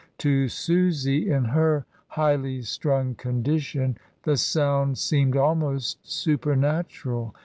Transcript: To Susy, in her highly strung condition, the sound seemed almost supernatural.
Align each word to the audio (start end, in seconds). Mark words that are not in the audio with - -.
To 0.17 0.47
Susy, 0.47 1.29
in 1.29 1.45
her 1.45 1.85
highly 2.07 2.63
strung 2.63 3.13
condition, 3.13 3.99
the 4.23 4.35
sound 4.35 4.97
seemed 4.97 5.37
almost 5.37 6.09
supernatural. 6.11 7.35